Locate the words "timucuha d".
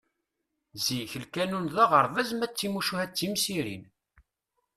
2.57-3.11